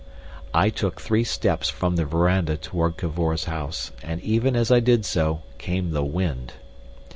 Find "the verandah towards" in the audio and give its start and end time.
1.95-2.97